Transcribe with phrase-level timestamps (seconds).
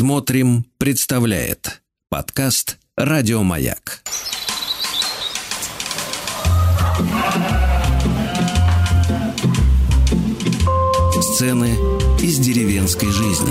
[0.00, 4.04] Смотрим, представляет подкаст Радиомаяк.
[11.20, 11.74] Сцены
[12.22, 13.50] из деревенской жизни.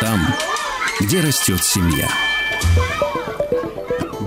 [0.00, 0.34] Там,
[0.98, 2.27] где растет семья.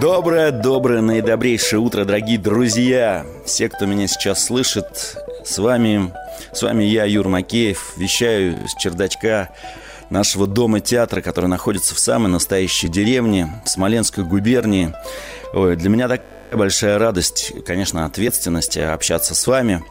[0.02, 3.24] Доброе, доброе, наидобрейшее утро, дорогие друзья.
[3.46, 6.12] Все, кто меня сейчас слышит, с вами,
[6.52, 9.50] с вами я, Юр Макеев, вещаю с чердачка
[10.10, 14.92] нашего дома-театра, который находится в самой настоящей деревне, в Смоленской губернии.
[15.54, 19.84] Ой, для меня такая большая радость, конечно, ответственность общаться с вами,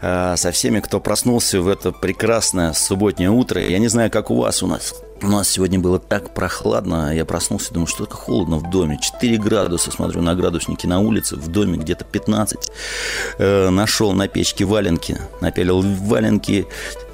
[0.00, 3.60] э, со всеми, кто проснулся в это прекрасное субботнее утро.
[3.60, 7.24] Я не знаю, как у вас у нас у нас сегодня было так прохладно, я
[7.24, 8.98] проснулся, думаю, что такое холодно в доме.
[9.00, 12.70] 4 градуса, смотрю на градусники на улице, в доме где-то 15.
[13.38, 16.66] Э, нашел на печке валенки, напялил валенки,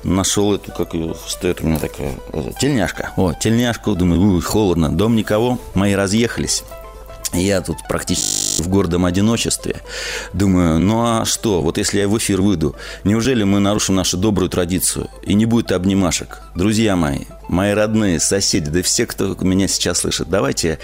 [0.04, 3.10] нашел эту, как ее стоит у меня такая, э, тельняшка.
[3.16, 6.62] О, тельняшку, думаю, холодно, дом никого, мои разъехались.
[7.32, 9.82] Я тут практически в гордом одиночестве.
[10.32, 14.48] Думаю, ну а что, вот если я в эфир выйду, неужели мы нарушим нашу добрую
[14.48, 16.42] традицию и не будет обнимашек?
[16.54, 20.78] Друзья мои, мои родные, соседи, да все, кто меня сейчас слышит, давайте,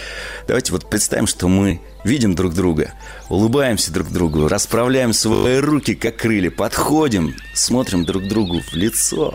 [0.47, 2.93] давайте вот представим, что мы видим друг друга,
[3.28, 9.34] улыбаемся друг другу, расправляем свои руки, как крылья, подходим, смотрим друг другу в лицо,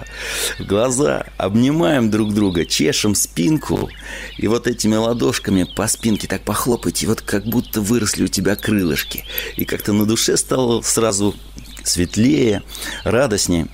[0.60, 3.90] в глаза, обнимаем друг друга, чешем спинку,
[4.38, 9.26] и вот этими ладошками по спинке так похлопайте, вот как будто выросли у тебя крылышки,
[9.56, 11.36] и как-то на душе стало сразу
[11.84, 12.62] светлее,
[13.04, 13.68] радостнее.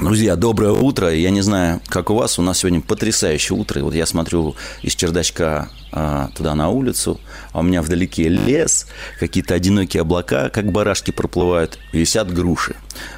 [0.00, 1.12] Друзья, доброе утро.
[1.12, 3.82] Я не знаю, как у вас, у нас сегодня потрясающее утро.
[3.82, 7.20] Вот я смотрю из чердачка а, туда на улицу,
[7.52, 8.86] а у меня вдалеке лес,
[9.18, 12.76] какие-то одинокие облака, как барашки проплывают, висят груши.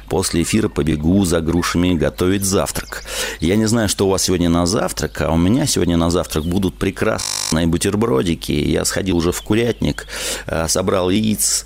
[0.09, 3.03] После эфира побегу за грушами готовить завтрак.
[3.39, 6.45] Я не знаю, что у вас сегодня на завтрак, а у меня сегодня на завтрак
[6.45, 8.53] будут прекрасные бутербродики.
[8.53, 10.07] Я сходил уже в курятник,
[10.47, 11.65] а, собрал яиц.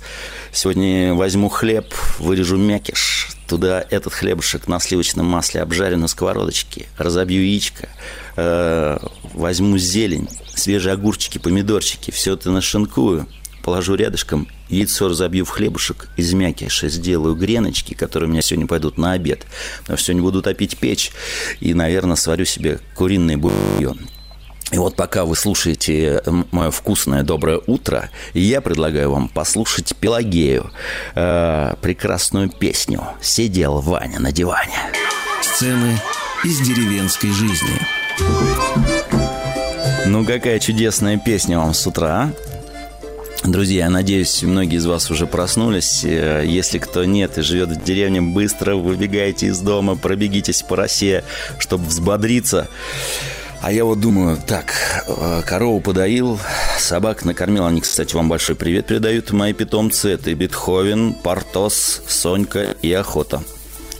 [0.52, 7.42] Сегодня возьму хлеб, вырежу мякиш, Туда этот хлебушек на сливочном масле обжарю на сковородочке, разобью
[7.42, 7.88] яичко,
[8.36, 8.98] э,
[9.34, 13.26] возьму зелень, свежие огурчики, помидорчики, все это нашинкую,
[13.62, 18.98] положу рядышком, яйцо разобью в хлебушек, из мякиша сделаю греночки, которые у меня сегодня пойдут
[18.98, 19.46] на обед.
[19.84, 21.12] Что сегодня буду топить печь
[21.60, 24.08] и, наверное, сварю себе куриный бульон.
[24.72, 30.72] И вот пока вы слушаете мое вкусное доброе утро, я предлагаю вам послушать Пелагею,
[31.14, 34.76] э, прекрасную песню «Сидел Ваня на диване».
[35.40, 36.00] Сцены
[36.42, 37.78] из деревенской жизни.
[40.06, 42.30] Ну, какая чудесная песня вам с утра, а?
[43.44, 46.04] Друзья, я надеюсь, многие из вас уже проснулись.
[46.04, 51.22] Э, если кто нет и живет в деревне, быстро выбегайте из дома, пробегитесь по росе,
[51.60, 52.68] чтобы взбодриться.
[53.62, 54.72] А я вот думаю, так,
[55.06, 56.38] э, корову подоил,
[56.78, 57.64] собак накормил.
[57.66, 60.10] Они, кстати, вам большой привет передают, мои питомцы.
[60.10, 63.42] Это Бетховен, Портос, Сонька и Охота.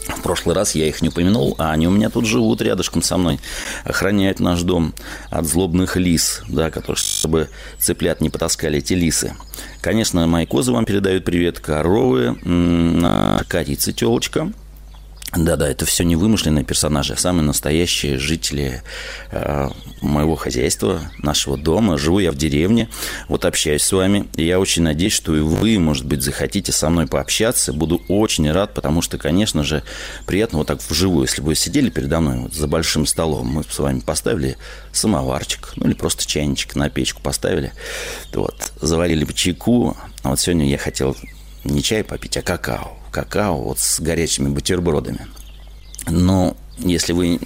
[0.09, 3.17] В прошлый раз я их не упомянул, а они у меня тут живут рядышком со
[3.17, 3.41] мной.
[3.85, 4.95] Охраняют наш дом
[5.31, 9.35] от злобных лис, да, которые, чтобы цыплят не потаскали эти лисы.
[9.81, 12.37] Конечно, мои козы вам передают привет, коровы,
[13.49, 14.53] корица телочка–
[15.35, 18.83] да-да, это все не вымышленные персонажи, а самые настоящие жители
[19.33, 19.69] э,
[20.01, 21.99] моего хозяйства, нашего дома.
[21.99, 22.89] Живу я в деревне,
[23.29, 24.29] вот общаюсь с вами.
[24.37, 27.73] И я очень надеюсь, что и вы, может быть, захотите со мной пообщаться.
[27.73, 29.83] Буду очень рад, потому что, конечно же,
[30.27, 31.27] приятно вот так вживую.
[31.27, 34.57] Если бы вы сидели передо мной вот за большим столом, мы с вами поставили
[34.93, 37.73] самоварчик, ну или просто чайничек на печку поставили,
[38.33, 39.97] вот, заварили бы чайку.
[40.23, 41.17] А вот сегодня я хотел
[41.65, 45.27] не чай попить, а какао какао вот с горячими бутербродами.
[46.07, 47.41] Но если вы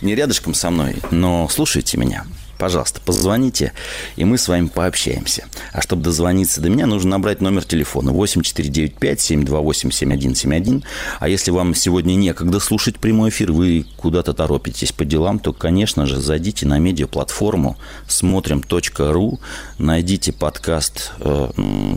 [0.00, 2.24] не рядышком со мной, но слушайте меня,
[2.58, 3.72] пожалуйста, позвоните,
[4.16, 5.44] и мы с вами пообщаемся.
[5.72, 10.84] А чтобы дозвониться до меня, нужно набрать номер телефона 8495-728-7171.
[11.20, 16.06] А если вам сегодня некогда слушать прямой эфир, вы куда-то торопитесь по делам, то, конечно
[16.06, 17.76] же, зайдите на медиаплатформу
[18.08, 19.40] смотрим.ру,
[19.78, 21.50] найдите подкаст э,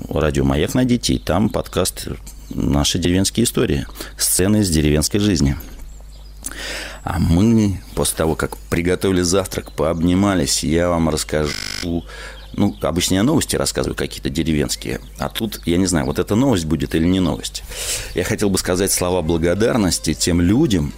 [0.09, 2.07] «Радио Маяк», найдите, и там подкаст
[2.49, 3.85] наши деревенские истории,
[4.17, 5.57] сцены из деревенской жизни.
[7.09, 12.03] А мы, после того, как приготовили завтрак, пообнимались, я вам расскажу
[12.53, 16.65] ну, обычно я новости рассказываю какие-то деревенские, а тут, я не знаю, вот эта новость
[16.65, 17.63] будет или не новость.
[18.13, 20.91] Я хотел бы сказать слова благодарности тем людям,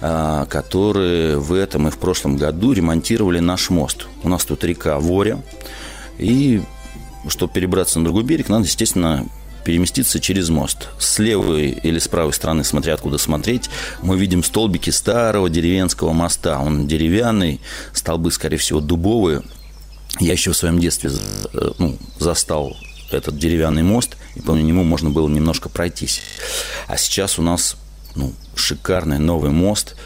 [0.00, 4.06] а, которые в этом и в прошлом году ремонтировали наш мост.
[4.22, 5.42] У нас тут река Воря,
[6.18, 6.62] и
[7.26, 9.26] чтобы перебраться на другой берег, надо, естественно,
[9.68, 10.88] переместиться через мост.
[10.98, 13.68] С левой или с правой стороны, смотря откуда смотреть,
[14.00, 16.58] мы видим столбики старого деревенского моста.
[16.58, 17.60] Он деревянный,
[17.92, 19.42] столбы, скорее всего, дубовые.
[20.20, 21.10] Я еще в своем детстве
[21.52, 22.78] э, ну, застал
[23.10, 26.22] этот деревянный мост, и по нему можно было немножко пройтись.
[26.86, 27.76] А сейчас у нас
[28.14, 29.96] ну, шикарный новый мост.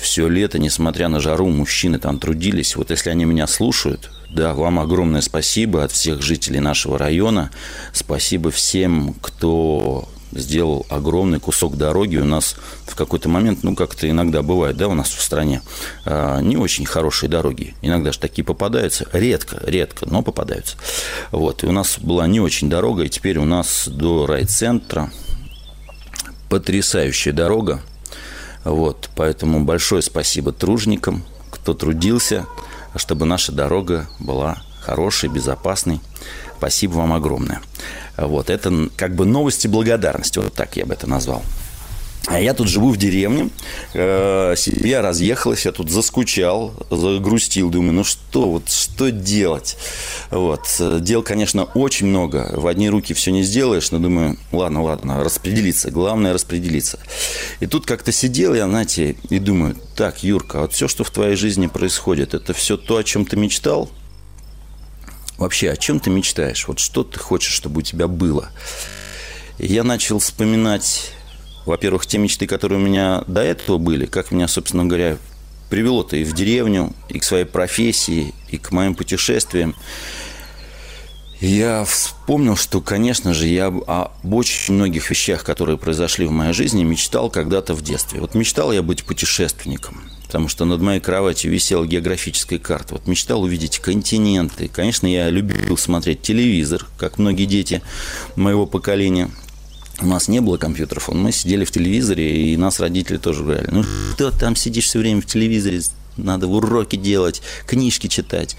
[0.00, 2.74] Все лето, несмотря на жару, мужчины там трудились.
[2.74, 7.50] Вот если они меня слушают, да, вам огромное спасибо от всех жителей нашего района.
[7.92, 12.16] Спасибо всем, кто сделал огромный кусок дороги.
[12.16, 12.56] У нас
[12.86, 15.62] в какой-то момент, ну, как-то иногда бывает, да, у нас в стране
[16.04, 17.74] а, не очень хорошие дороги.
[17.82, 19.06] Иногда же такие попадаются.
[19.12, 20.76] Редко, редко, но попадаются.
[21.32, 21.64] Вот.
[21.64, 25.10] И у нас была не очень дорога, и теперь у нас до райцентра
[26.48, 27.82] потрясающая дорога.
[28.64, 29.10] Вот.
[29.16, 32.46] Поэтому большое спасибо тружникам, кто трудился,
[32.96, 36.00] чтобы наша дорога была хорошей, безопасной.
[36.58, 37.60] Спасибо вам огромное.
[38.16, 41.42] Вот, это как бы новости благодарности, вот так я бы это назвал.
[42.26, 43.48] А я тут живу в деревне,
[43.94, 49.78] э, семья разъехалась, я тут заскучал, загрустил, думаю, ну что, вот что делать?
[50.30, 50.66] Вот,
[51.00, 55.90] дел, конечно, очень много, в одни руки все не сделаешь, но думаю, ладно, ладно, распределиться,
[55.90, 57.00] главное распределиться.
[57.58, 61.36] И тут как-то сидел я, знаете, и думаю, так, Юрка, вот все, что в твоей
[61.36, 63.90] жизни происходит, это все то, о чем ты мечтал?
[65.38, 66.68] Вообще, о чем ты мечтаешь?
[66.68, 68.50] Вот что ты хочешь, чтобы у тебя было?
[69.56, 71.12] И я начал вспоминать
[71.66, 75.18] во-первых, те мечты, которые у меня до этого были, как меня, собственно говоря,
[75.68, 79.74] привело-то и в деревню, и к своей профессии, и к моим путешествиям.
[81.40, 86.84] Я вспомнил, что, конечно же, я об очень многих вещах, которые произошли в моей жизни,
[86.84, 88.20] мечтал когда-то в детстве.
[88.20, 92.96] Вот мечтал я быть путешественником, потому что над моей кроватью висела географическая карта.
[92.96, 94.68] Вот мечтал увидеть континенты.
[94.68, 97.80] Конечно, я любил смотреть телевизор, как многие дети
[98.36, 99.30] моего поколения.
[100.00, 103.84] У нас не было компьютеров, мы сидели в телевизоре, и нас родители тоже говорили, ну
[104.14, 105.82] что там сидишь все время в телевизоре,
[106.16, 108.56] надо уроки делать, книжки читать.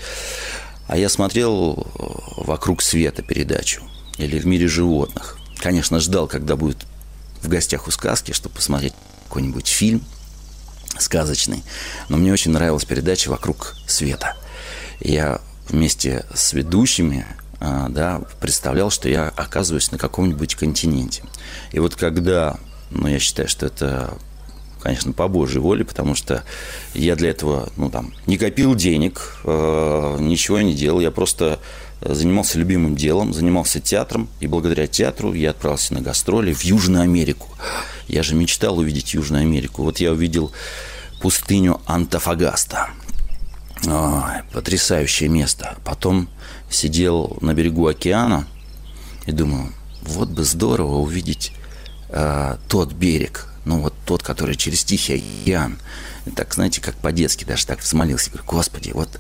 [0.88, 2.04] А я смотрел э,
[2.38, 3.82] «Вокруг света» передачу
[4.18, 5.38] или «В мире животных».
[5.58, 6.86] Конечно, ждал, когда будет
[7.42, 8.94] в гостях у сказки, чтобы посмотреть
[9.28, 10.04] какой-нибудь фильм
[11.00, 11.64] сказочный.
[12.10, 14.36] Но мне очень нравилась передача «Вокруг света».
[15.00, 17.26] Я вместе с ведущими
[17.62, 21.24] да, представлял, что я оказываюсь на каком-нибудь континенте.
[21.72, 22.58] И вот когда,
[22.90, 24.18] ну, я считаю, что это
[24.82, 26.44] конечно, по Божьей воле, потому что
[26.96, 31.60] я для этого, ну, там, не копил денег, э, ничего не делал, я просто
[32.02, 37.48] занимался любимым делом, занимался театром, и благодаря театру я отправился на гастроли в Южную Америку.
[38.08, 39.84] Я же мечтал увидеть Южную Америку.
[39.84, 40.52] Вот я увидел
[41.22, 42.90] пустыню Антофагаста.
[43.86, 45.78] Ой, потрясающее место.
[45.86, 46.28] Потом
[46.72, 48.48] сидел на берегу океана
[49.26, 49.72] и думаю,
[50.02, 51.54] вот бы здорово увидеть
[52.10, 55.78] э, тот берег, ну вот тот, который через Тихий океан.
[56.26, 58.30] И так, знаете, как по-детски даже так взмолился.
[58.30, 59.20] Говорю, Господи, вот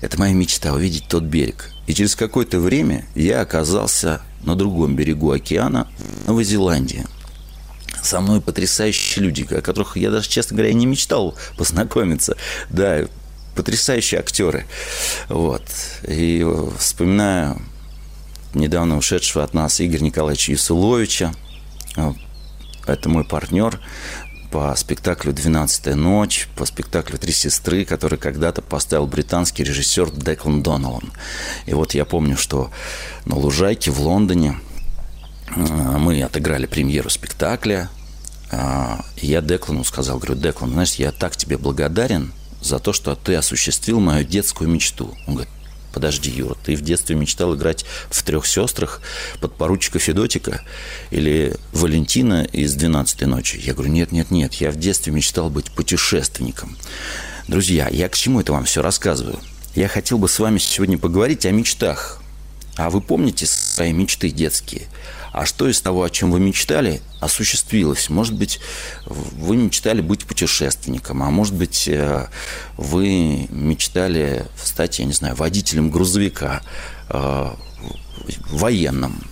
[0.00, 1.70] это моя мечта, увидеть тот берег.
[1.86, 5.88] И через какое-то время я оказался на другом берегу океана,
[6.24, 7.06] в Новой Зеландии.
[8.02, 12.36] Со мной потрясающие люди, о которых я даже, честно говоря, не мечтал познакомиться.
[12.70, 13.06] Да,
[13.60, 14.64] потрясающие актеры.
[15.28, 15.62] Вот.
[16.08, 16.46] И
[16.78, 17.60] вспоминаю
[18.54, 21.34] недавно ушедшего от нас Игоря Николаевича Юсуловича.
[22.86, 23.78] Это мой партнер
[24.50, 31.12] по спектаклю «Двенадцатая ночь», по спектаклю «Три сестры», который когда-то поставил британский режиссер Деклан Доналан.
[31.66, 32.70] И вот я помню, что
[33.26, 34.58] на Лужайке в Лондоне
[35.54, 37.90] а, мы отыграли премьеру спектакля,
[38.50, 43.14] а, и я Деклану сказал, говорю, Деклан, знаешь, я так тебе благодарен за то, что
[43.14, 45.14] ты осуществил мою детскую мечту.
[45.26, 45.52] Он говорит,
[45.92, 49.00] подожди, Юра, ты в детстве мечтал играть в трех сестрах
[49.40, 50.62] под поручика Федотика
[51.10, 53.60] или Валентина из «12 ночи».
[53.62, 56.76] Я говорю, нет, нет, нет, я в детстве мечтал быть путешественником.
[57.48, 59.40] Друзья, я к чему это вам все рассказываю?
[59.74, 62.20] Я хотел бы с вами сегодня поговорить о мечтах.
[62.76, 64.82] А вы помните свои мечты детские?
[65.32, 68.10] А что из того, о чем вы мечтали, осуществилось?
[68.10, 68.60] Может быть,
[69.06, 72.26] вы мечтали быть путешественником, а может быть, э,
[72.76, 76.62] вы мечтали стать, я не знаю, водителем грузовика,
[77.08, 77.50] э,
[78.50, 79.22] военным,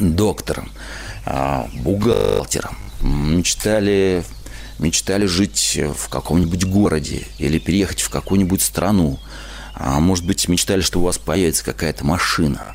[0.00, 0.70] доктором,
[1.26, 4.24] э, бухгалтером, мечтали
[4.78, 9.20] мечтали жить в каком-нибудь городе или переехать в какую-нибудь страну.
[9.74, 12.74] А может быть, мечтали, что у вас появится какая-то машина.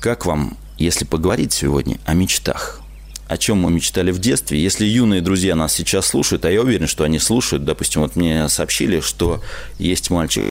[0.00, 2.80] Как вам если поговорить сегодня о мечтах,
[3.28, 4.60] о чем мы мечтали в детстве.
[4.60, 8.48] Если юные друзья нас сейчас слушают, а я уверен, что они слушают, допустим, вот мне
[8.48, 9.40] сообщили, что
[9.78, 10.42] есть мальчик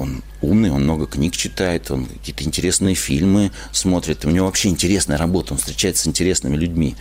[0.00, 4.24] он умный, он много книг читает, он какие-то интересные фильмы смотрит.
[4.24, 6.96] У него вообще интересная работа, он встречается с интересными людьми.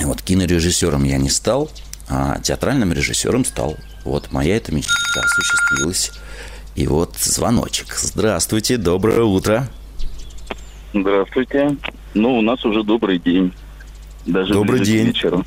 [0.00, 1.70] И вот кинорежиссером я не стал,
[2.08, 3.76] а театральным режиссером стал.
[4.04, 6.10] Вот моя эта мечта осуществилась.
[6.74, 7.94] И вот звоночек.
[7.96, 9.68] Здравствуйте, доброе утро.
[10.94, 11.76] Здравствуйте.
[12.14, 13.52] Ну, у нас уже добрый день.
[14.26, 15.08] Даже добрый день.
[15.08, 15.44] Вечера.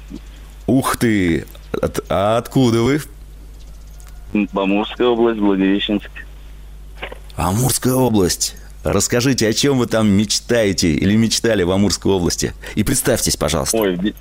[0.67, 1.45] Ух ты!
[1.81, 2.99] От, а откуда вы?
[4.53, 6.09] Амурская область, Благовещенск.
[7.37, 8.57] Амурская область.
[8.83, 12.53] Расскажите, о чем вы там мечтаете или мечтали в Амурской области?
[12.75, 13.77] И представьтесь, пожалуйста.
[13.77, 14.15] Ой,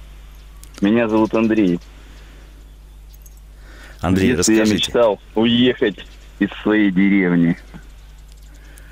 [0.81, 1.81] меня зовут Андрей.
[4.01, 4.69] Андрей, расскажите.
[4.69, 6.07] Я мечтал уехать
[6.39, 7.57] из своей деревни.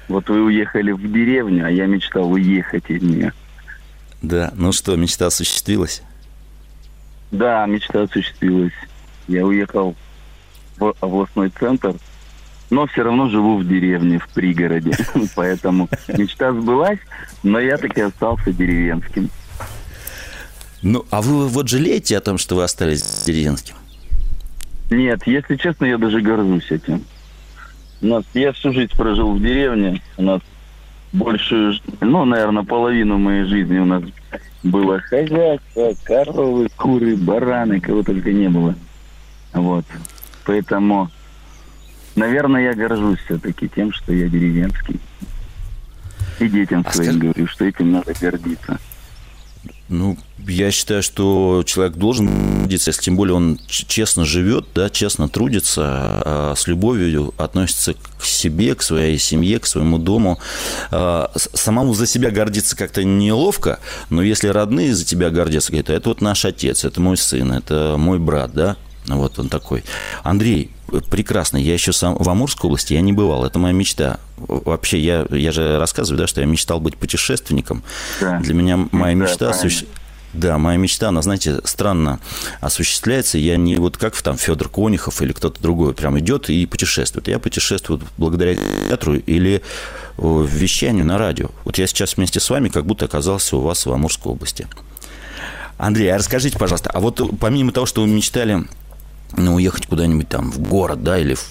[0.08, 3.32] Вот вы уехали в деревню, а я мечтал уехать из нее.
[4.22, 6.02] Да, ну что, мечта осуществилась?
[7.30, 8.72] Да, мечта осуществилась.
[9.28, 9.94] Я уехал
[10.78, 11.94] в областной центр,
[12.70, 14.92] но все равно живу в деревне, в пригороде.
[15.34, 17.00] Поэтому мечта сбылась,
[17.42, 19.30] но я таки остался деревенским.
[20.82, 23.74] Ну, а вы вот жалеете о том, что вы остались деревенским?
[24.90, 27.04] Нет, если честно, я даже горжусь этим.
[28.02, 30.02] У нас, я всю жизнь прожил в деревне.
[30.16, 30.40] У нас
[31.12, 34.02] большую, ну, наверное, половину моей жизни у нас
[34.62, 38.74] было хозяйство, коровы, куры, бараны, кого только не было.
[39.52, 39.84] Вот.
[40.44, 41.10] Поэтому,
[42.16, 45.00] наверное, я горжусь все-таки тем, что я деревенский.
[46.40, 47.18] И детям а своим скажи...
[47.20, 48.78] говорю, что этим надо гордиться.
[49.88, 52.28] Ну, я считаю, что человек должен
[52.60, 58.24] трудиться, если тем более он честно живет, да, честно трудится, а с любовью относится к
[58.24, 60.38] себе, к своей семье, к своему дому.
[60.90, 66.08] А, самому за себя гордиться как-то неловко, но если родные за тебя гордятся, говорят, это
[66.08, 69.84] вот наш отец, это мой сын, это мой брат, да, вот он такой.
[70.22, 70.70] Андрей,
[71.10, 71.56] прекрасно.
[71.56, 73.44] Я еще сам в Амурской области я не бывал.
[73.44, 74.18] Это моя мечта.
[74.36, 77.82] Вообще, я, я же рассказываю, да, что я мечтал быть путешественником.
[78.20, 78.38] Да.
[78.40, 79.68] Для меня моя мечта да,
[80.32, 82.18] Да, моя мечта, она, знаете, странно
[82.60, 83.38] осуществляется.
[83.38, 87.28] Я не вот как там Федор Конихов или кто-то другой прям идет и путешествует.
[87.28, 88.56] Я путешествую благодаря
[88.88, 89.62] театру или
[90.16, 91.50] вещанию на радио.
[91.64, 94.66] Вот я сейчас вместе с вами как будто оказался у вас в Амурской области.
[95.76, 98.64] Андрей, а расскажите, пожалуйста, а вот помимо того, что вы мечтали
[99.36, 101.44] ну, уехать куда-нибудь там в город, да, или в,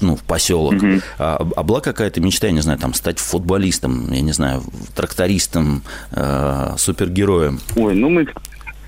[0.00, 0.74] ну, в поселок.
[0.74, 1.02] Mm-hmm.
[1.18, 4.62] А, а была какая-то мечта, я не знаю, там, стать футболистом, я не знаю,
[4.94, 5.82] трактористом,
[6.12, 7.60] э, супергероем?
[7.76, 8.26] Ой, ну мы,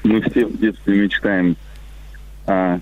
[0.04, 1.56] мы все в детстве мечтаем,
[2.46, 2.80] а,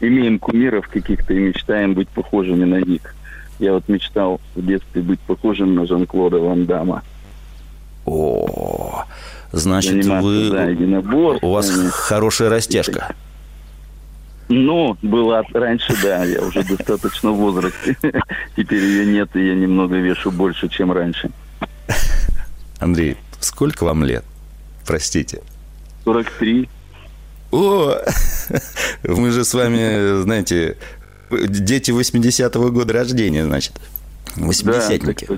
[0.00, 3.14] имеем кумиров каких-то и мечтаем быть похожими на них.
[3.58, 7.02] Я вот мечтал в детстве быть похожим на Жан-Клода Ван Дамма.
[8.04, 9.04] О,
[9.52, 10.50] значит, вы...
[10.50, 13.14] Да, у вас хорошая растяжка.
[14.48, 17.96] Ну, была раньше, да, я уже достаточно в возрасте.
[18.56, 21.30] Теперь ее нет, и я немного вешу больше, чем раньше.
[22.78, 24.24] Андрей, сколько вам лет?
[24.86, 25.42] Простите.
[26.04, 26.68] 43.
[27.50, 27.96] О,
[29.04, 30.76] мы же с вами, знаете,
[31.30, 33.72] дети 80-го года рождения, значит.
[34.36, 35.28] 80-ники.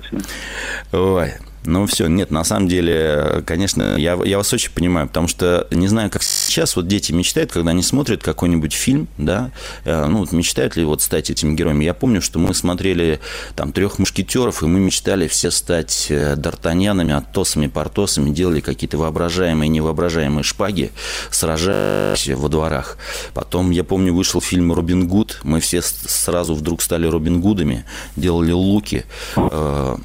[0.91, 0.99] Да.
[0.99, 1.33] Ой,
[1.65, 5.87] Ну, все, нет, на самом деле, конечно, я, я вас очень понимаю, потому что не
[5.89, 9.51] знаю, как сейчас вот дети мечтают, когда они смотрят какой-нибудь фильм, да,
[9.85, 11.85] э, ну, вот мечтают ли вот стать этими героями.
[11.85, 13.21] Я помню, что мы смотрели
[13.57, 19.69] там трех мушкетеров, и мы мечтали все стать э, д'Артаньянами, Атосами, Портосами, делали какие-то воображаемые,
[19.69, 20.91] невоображаемые шпаги,
[21.31, 22.99] сражаясь во дворах.
[23.35, 27.85] Потом, я помню, вышел фильм «Робин Гуд», мы все сразу вдруг стали Робин Гудами,
[28.17, 29.05] делали луки,
[29.37, 29.97] э,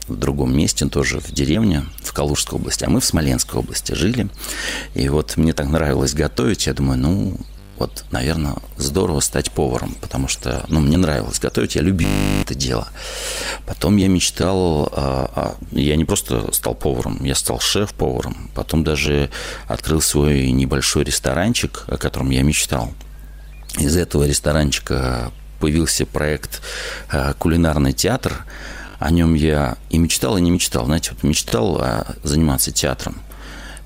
[0.07, 4.29] в другом месте, тоже в деревне, в Калужской области, а мы в Смоленской области жили.
[4.95, 7.37] И вот мне так нравилось готовить, я думаю, ну,
[7.79, 12.09] вот, наверное, здорово стать поваром, потому что, ну, мне нравилось готовить, я любил
[12.43, 12.89] это дело.
[13.67, 18.51] Потом я мечтал, а, а, я не просто стал поваром, я стал шеф-поваром.
[18.55, 19.31] Потом даже
[19.67, 22.93] открыл свой небольшой ресторанчик, о котором я мечтал–
[23.79, 26.63] из этого ресторанчика появился проект
[27.11, 28.45] э, «Кулинарный театр».
[28.99, 30.87] О нем я и мечтал, и не мечтал.
[30.87, 33.17] Знаете, вот мечтал а, заниматься театром.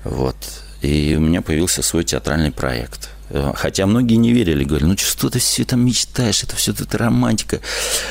[0.03, 0.35] Вот.
[0.81, 3.09] И у меня появился свой театральный проект.
[3.29, 6.97] Э, хотя многие не верили, говорили, ну что ты все там мечтаешь, это все это
[6.97, 7.59] романтика.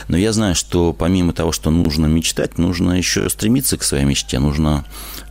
[0.09, 4.39] Но я знаю, что помимо того, что нужно мечтать, нужно еще стремиться к своей мечте,
[4.39, 4.85] нужно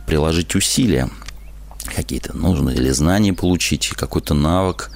[0.06, 1.10] приложить усилия
[1.94, 4.90] какие-то, нужно или знания получить, какой-то навык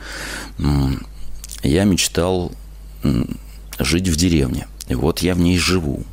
[1.63, 2.53] я мечтал
[3.79, 4.67] жить в деревне.
[4.89, 6.05] И вот я в ней живу.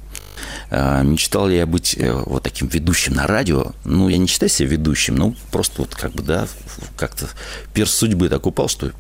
[0.71, 3.73] А, мечтал ли я быть э, вот таким ведущим на радио?
[3.85, 6.47] Ну, я не считаю себя ведущим, ну, просто вот как бы, да,
[6.95, 7.27] как-то
[7.73, 8.91] перс судьбы так упал, что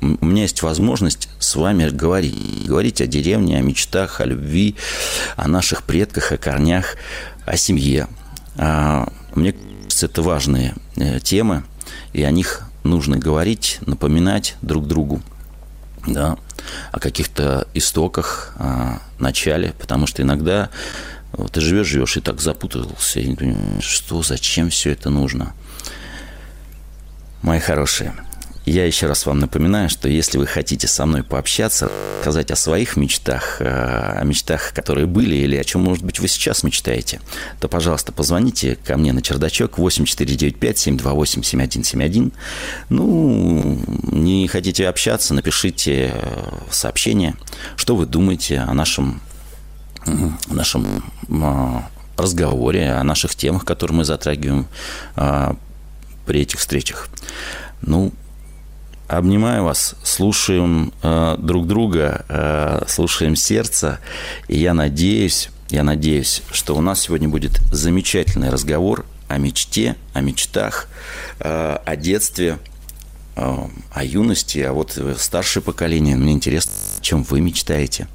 [0.00, 2.66] у меня есть возможность с вами говорить.
[2.66, 4.76] Говорить о деревне, о мечтах, о любви,
[5.36, 6.96] о наших предках, о корнях,
[7.44, 8.08] о семье.
[8.56, 11.64] А, мне кажется, это важные э, темы,
[12.12, 15.20] и о них нужно говорить, напоминать друг другу
[16.12, 16.38] да,
[16.92, 20.70] о каких-то истоках, о начале, потому что иногда
[21.52, 25.52] ты живешь, живешь и так запутался, и не понимаешь, что, зачем все это нужно.
[27.42, 28.14] Мои хорошие–
[28.68, 31.88] я еще раз вам напоминаю, что если вы хотите со мной пообщаться,
[32.20, 36.28] сказать о своих мечтах, э, о мечтах, которые были, или о чем, может быть, вы
[36.28, 37.20] сейчас мечтаете,
[37.60, 42.32] то, пожалуйста, позвоните ко мне на чердачок 8495-728-7171.
[42.90, 47.34] Ну, не хотите общаться, напишите э, сообщение,
[47.76, 49.20] что вы думаете о нашем,
[50.04, 51.80] о нашем э,
[52.16, 54.66] разговоре, о наших темах, которые мы затрагиваем
[56.26, 57.08] при этих встречах.
[57.80, 58.12] Ну,
[59.08, 64.00] Обнимаю вас, слушаем э, друг друга, э, слушаем сердце,
[64.48, 70.20] и я надеюсь, я надеюсь, что у нас сегодня будет замечательный разговор о мечте, о
[70.20, 70.88] мечтах,
[71.40, 72.58] э, о детстве,
[73.36, 73.56] э,
[73.90, 76.14] о юности, а вот старшее поколение.
[76.14, 78.08] Мне интересно, чем вы мечтаете.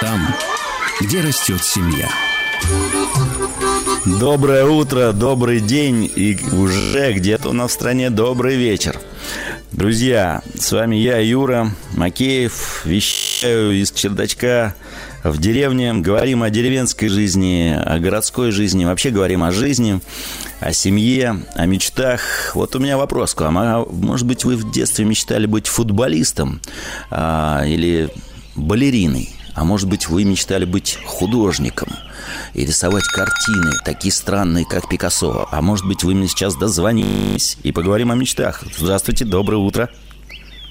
[0.00, 0.34] Там,
[1.00, 2.08] где растет семья.
[4.04, 8.98] Доброе утро, добрый день и уже где-то у нас в стране добрый вечер.
[9.70, 14.74] Друзья, с вами я, Юра Макеев, вещаю из чердачка
[15.22, 15.94] в деревне.
[15.94, 20.00] Говорим о деревенской жизни, о городской жизни, вообще говорим о жизни,
[20.58, 22.50] о семье, о мечтах.
[22.54, 23.56] Вот у меня вопрос к вам.
[23.58, 26.60] А может быть, вы в детстве мечтали быть футболистом
[27.08, 28.10] а, или
[28.56, 29.30] балериной?
[29.54, 31.88] А может быть, вы мечтали быть художником
[32.54, 35.48] и рисовать картины, такие странные, как Пикассо.
[35.50, 38.62] А может быть, вы мне сейчас дозвонились и поговорим о мечтах.
[38.76, 39.88] Здравствуйте, доброе утро.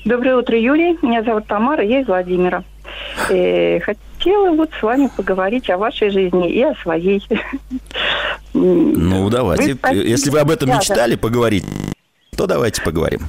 [0.06, 0.98] Доброе утро, Юрий.
[1.02, 2.64] Меня зовут Тамара, я из Владимира.
[3.30, 7.24] И э, хотела вот с вами поговорить о вашей жизни и о своей.
[8.54, 9.78] Ну, давайте.
[9.82, 11.64] Вы, Если вы об этом мечтали поговорить,
[12.36, 13.22] то давайте поговорим.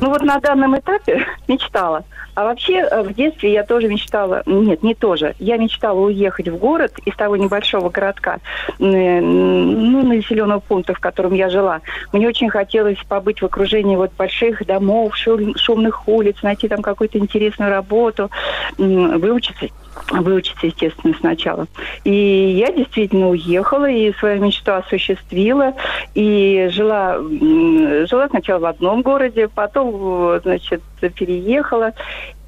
[0.00, 2.04] Ну вот на данном этапе мечтала.
[2.34, 6.56] А вообще э, в детстве я тоже мечтала, нет, не тоже, я мечтала уехать в
[6.56, 8.38] город из того небольшого городка,
[8.78, 11.80] ну, населенного пункта, в котором я жила.
[12.12, 17.18] Мне очень хотелось побыть в окружении вот больших домов, шум, шумных улиц, найти там какую-то
[17.18, 18.30] интересную работу,
[18.78, 19.66] выучиться
[20.10, 21.66] выучиться, естественно, сначала.
[22.04, 25.74] И я действительно уехала и свою мечту осуществила.
[26.14, 31.92] И жила, жила сначала в одном городе, потом, значит, переехала.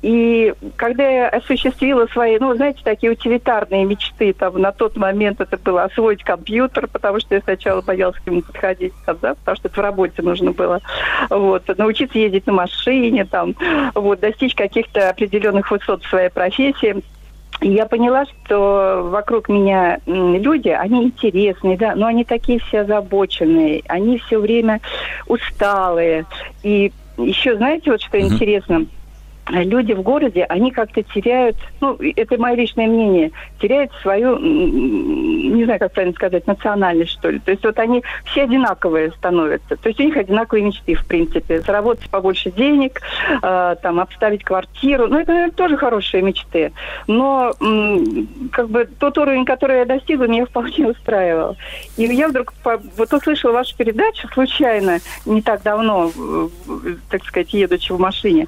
[0.02, 5.56] И когда я осуществила свои, ну, знаете, такие утилитарные мечты, там, на тот момент это
[5.56, 9.68] было освоить компьютер, потому что я сначала боялась к нему подходить, там, да, потому что
[9.68, 10.80] это в работе нужно было,
[11.30, 13.54] вот, научиться ездить на машине, там,
[13.94, 17.00] вот, достичь каких-то определенных высот в своей профессии,
[17.62, 24.18] я поняла, что вокруг меня люди, они интересные, да, но они такие все озабоченные, они
[24.18, 24.80] все время
[25.26, 26.26] усталые.
[26.62, 28.32] И еще, знаете, вот что uh-huh.
[28.32, 28.86] интересно–
[29.48, 35.80] люди в городе, они как-то теряют, ну, это мое личное мнение, теряют свою, не знаю,
[35.80, 37.38] как правильно сказать, национальность, что ли.
[37.38, 39.76] То есть вот они все одинаковые становятся.
[39.76, 41.60] То есть у них одинаковые мечты, в принципе.
[41.60, 43.00] Заработать побольше денег,
[43.42, 45.08] э, там, обставить квартиру.
[45.08, 46.72] Ну, это, наверное, тоже хорошие мечты.
[47.06, 47.52] Но
[48.52, 51.56] как бы тот уровень, который я достигла, меня вполне устраивал.
[51.96, 56.10] И я вдруг вот услышала вашу передачу случайно, не так давно,
[57.10, 58.46] так сказать, едучи в машине.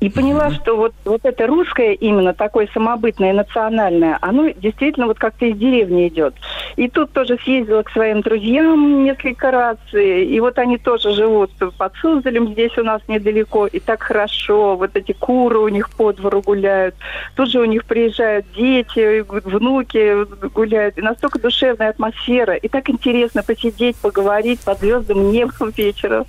[0.00, 5.46] И поняла, что вот, вот это русское именно, такое самобытное, национальное, оно действительно вот как-то
[5.46, 6.34] из деревни идет.
[6.76, 11.94] И тут тоже съездила к своим друзьям несколько раз, и, вот они тоже живут под
[11.96, 16.42] Суздалем, здесь у нас недалеко, и так хорошо, вот эти куры у них по двору
[16.42, 16.94] гуляют,
[17.34, 23.42] тут же у них приезжают дети, внуки гуляют, и настолько душевная атмосфера, и так интересно
[23.42, 26.26] посидеть, поговорить под звездным небом вечером.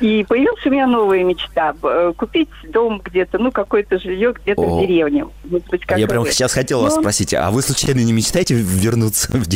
[0.00, 1.74] И появилась у меня новая мечта–
[2.16, 4.78] купить дом где-то, ну, какое-то жилье где-то О.
[4.78, 5.26] в деревне.
[5.44, 8.54] Может быть, как Я прям сейчас хотел вас ну, спросить, а вы случайно не мечтаете
[8.54, 9.55] вернуться в деревню?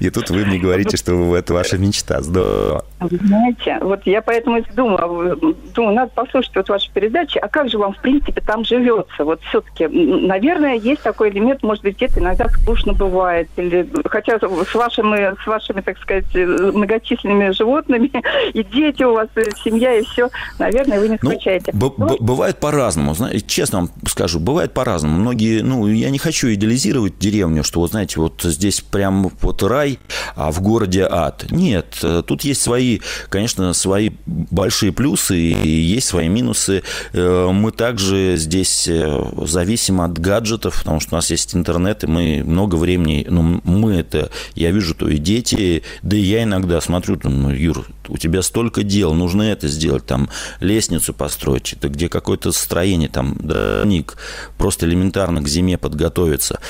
[0.00, 2.20] И тут вы мне говорите, что это ваша мечта.
[2.22, 2.84] Здорово.
[3.00, 5.36] Знаете, вот я поэтому и думала,
[5.74, 9.24] думаю, надо послушать вот ваши передачи, а как же вам, в принципе, там живется?
[9.24, 14.74] Вот все-таки, наверное, есть такой элемент, может быть, где-то иногда скучно бывает, или хотя с
[14.74, 18.10] вашими, с вашими, так сказать, многочисленными животными,
[18.54, 21.72] и дети у вас, и семья, и все, наверное, вы не ну, скучаете.
[21.74, 25.18] Ну, б- бывает по-разному, знаете, честно вам скажу, бывает по-разному.
[25.18, 29.98] Многие, ну, я не хочу идеализировать деревню, что, вот знаете, вот здесь прям вот рай,
[30.36, 31.50] а в городе ад.
[31.50, 36.82] Нет, тут есть свои, конечно, свои большие плюсы и есть свои минусы.
[37.12, 42.06] Э, мы также здесь э, зависим от гаджетов, потому что у нас есть интернет, и
[42.06, 46.80] мы много времени, ну, мы это, я вижу, то и дети, да и я иногда
[46.80, 50.28] смотрю, ну, Юр, у тебя столько дел, нужно это сделать, там,
[50.60, 54.16] лестницу построить, это где какое-то строение, там, да, ник,
[54.58, 56.60] просто элементарно к зиме подготовиться.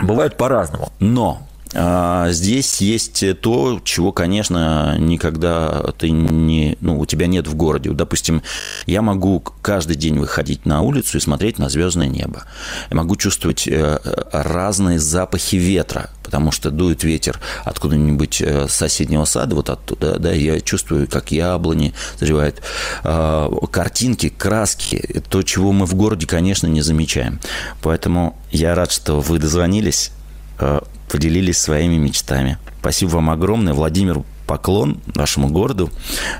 [0.00, 7.46] Бывает по-разному, но здесь есть то, чего, конечно, никогда ты не, ну, у тебя нет
[7.46, 7.90] в городе.
[7.90, 8.42] Допустим,
[8.86, 12.44] я могу каждый день выходить на улицу и смотреть на звездное небо.
[12.90, 13.98] Я могу чувствовать э,
[14.32, 20.60] разные запахи ветра, потому что дует ветер откуда-нибудь э, соседнего сада, вот оттуда, да, я
[20.60, 22.62] чувствую, как яблони зревают.
[23.04, 27.40] А, картинки, краски, то, чего мы в городе, конечно, не замечаем.
[27.82, 30.10] Поэтому я рад, что вы дозвонились
[30.58, 32.58] э, поделились своими мечтами.
[32.80, 33.74] Спасибо вам огромное.
[33.74, 35.90] Владимир, поклон нашему городу.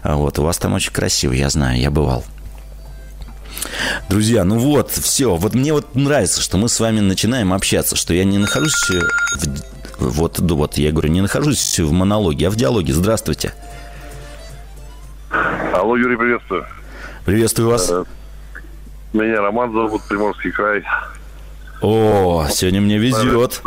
[0.02, 2.24] А вот, у вас там очень красиво, я знаю, я бывал.
[4.08, 5.34] Друзья, ну вот, все.
[5.36, 8.90] Вот мне вот нравится, что мы с вами начинаем общаться, что я не нахожусь
[9.98, 12.92] в, вот, вот, я говорю, не нахожусь в монологе, а в диалоге.
[12.92, 13.52] Здравствуйте.
[15.74, 16.66] Алло, Юрий, приветствую.
[17.24, 17.90] Приветствую вас.
[17.90, 18.04] Э,
[19.12, 20.84] меня Роман зовут, Приморский край.
[21.82, 23.62] О, сегодня мне везет.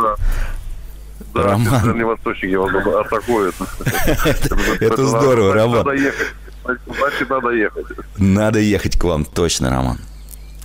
[1.34, 1.84] Да, Роман.
[1.84, 2.70] Дальневосточники вас
[3.06, 3.54] атакуют.
[4.80, 5.84] Это здорово, Роман.
[5.84, 7.86] значит, надо ехать.
[8.18, 9.98] Надо ехать к вам, точно, Роман.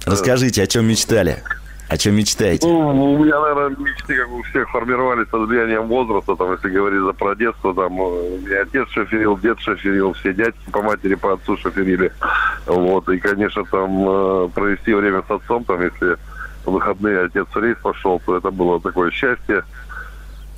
[0.06, 1.44] Расскажите, о чем мечтали?
[1.88, 2.68] О чем мечтаете?
[2.68, 6.36] Ну, у меня, наверное, мечты, как у всех, формировались под влиянием возраста.
[6.36, 10.72] Там, если говорить за про детство, там, э, и отец шоферил, дед шоферил, все дядьки
[10.72, 12.12] по матери, по отцу шоферили.
[12.65, 16.18] Вот, и, конечно, там, э, провести время с отцом, там, если
[16.65, 19.63] в выходные отец в рейс пошел, то это было такое счастье.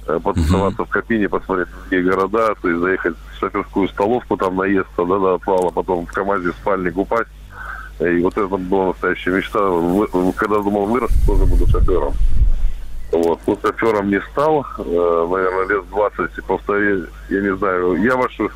[0.08, 5.06] Э, Потусоваться в кабине, посмотреть другие города, то есть заехать в шоферскую столовку, там наесться,
[5.06, 7.30] да, до отвала, потом в КамАЗе в спальник упасть.
[8.00, 9.60] И вот это была настоящая мечта.
[10.38, 12.14] Когда думал, вырос, тоже буду шофером.
[13.12, 13.40] Вот.
[13.48, 18.50] Ну, шофером не стал, э, наверное, лет 20 повторил, я не знаю, я вашу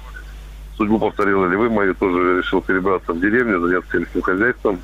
[0.78, 4.80] судьбу повторил, или вы мою тоже решил перебраться в деревню, заняться сельским хозяйством.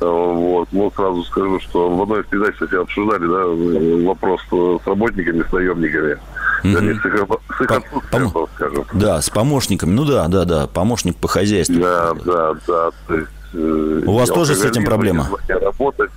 [0.00, 0.68] Э, Вот.
[0.72, 5.52] Ну, сразу скажу, что в одной из передач, кстати, обсуждали, да, вопрос с работниками, с
[5.52, 6.18] наемниками.
[6.64, 8.84] Вернее, с их, с их отсутствием, скажем.
[8.92, 9.90] Да, с помощниками.
[9.90, 11.76] Ну да, да, да, помощник по хозяйству.
[11.80, 12.90] Да, да, да.
[13.06, 15.28] То есть, э, У вас тоже с этим проблема?
[15.48, 16.10] Работать.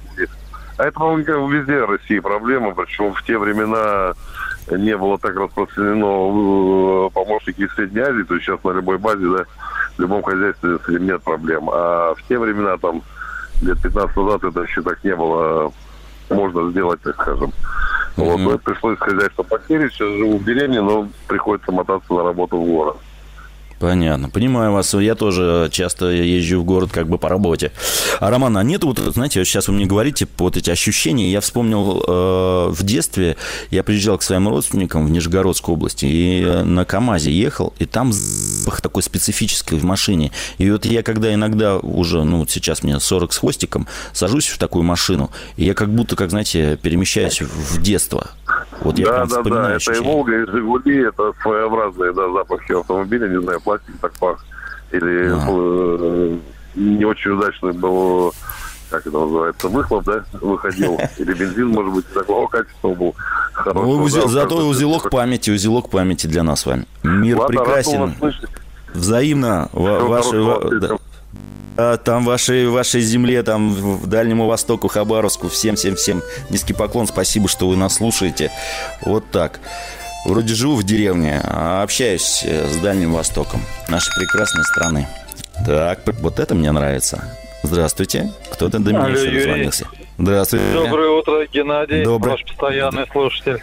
[0.78, 4.14] А это, по-моему, везде в России проблема, причем в те времена
[4.72, 9.26] не было так распространено э, помощники из Средней Азии, то есть сейчас на любой базе,
[9.28, 9.46] да,
[9.98, 11.70] в любом хозяйстве с этим нет проблем.
[11.72, 13.04] А в те времена, там,
[13.62, 15.72] лет 15 назад это еще так не было
[16.30, 17.52] можно сделать, так скажем.
[18.16, 18.44] Вот, Мгм.
[18.52, 22.98] ну, пришлось хозяйство потерять, сейчас живу в деревне, но приходится мотаться на работу в город.
[23.82, 24.30] Понятно.
[24.30, 24.94] Понимаю вас.
[24.94, 27.72] Я тоже часто езжу в город как бы по работе.
[28.20, 31.32] А, Роман, а нет вот, знаете, вот сейчас вы мне говорите вот эти ощущения.
[31.32, 33.38] Я вспомнил э, в детстве,
[33.72, 38.12] я приезжал к своим родственникам в Нижегородскую область и э, на КАМАЗе ехал, и там
[38.62, 40.32] запах такой специфический в машине.
[40.58, 44.58] И вот я когда иногда уже, ну вот сейчас мне 40 с хвостиком, сажусь в
[44.58, 48.32] такую машину, и я как будто, как знаете, перемещаюсь в детство.
[48.82, 50.00] Вот я да, да, да, это и.
[50.00, 54.44] Волга, и Жигули, это своеобразные да, запахи автомобиля, не знаю, пластик так пах.
[54.92, 55.46] Или Да.
[55.50, 56.38] э,
[56.76, 58.34] не очень удачный был,
[58.90, 61.00] как это называется, выхлоп, да, выходил.
[61.18, 63.16] Или бензин, может быть, такого качества был.
[63.54, 66.86] хорошего, Ну, узе- да, зато узелок памяти, узелок памяти для нас с вами.
[67.04, 68.16] Мир Ладно, прекрасен.
[68.94, 69.70] Взаимно.
[69.72, 70.98] Ваши, да.
[71.78, 75.48] А, Там вашей, вашей земле, там в Дальнему Востоку, Хабаровску.
[75.48, 77.08] Всем, всем, всем низкий поклон.
[77.08, 78.52] Спасибо, что вы нас слушаете.
[79.04, 79.62] Вот так.
[80.26, 83.62] Вроде живу в деревне, а общаюсь э, с Дальним Востоком.
[83.88, 85.08] Нашей прекрасной страны.
[85.66, 87.24] Так, вот это мне нравится.
[87.64, 88.32] Здравствуйте.
[88.52, 89.88] Кто-то до меня Алло, еще дозвонился.
[90.18, 90.66] Здравствуйте.
[90.74, 92.32] Доброе утро, Геннадий, Доброе.
[92.32, 93.62] ваш постоянный слушатель.